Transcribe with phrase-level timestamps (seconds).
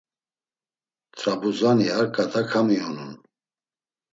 [1.17, 3.13] T̆rabuzani ar ǩata komiyonun.